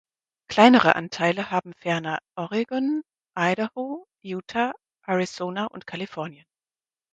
[0.47, 3.03] Kleinere Anteile haben ferner Oregon,
[3.37, 4.73] Idaho, Utah,
[5.05, 6.47] Arizona und Kalifornien.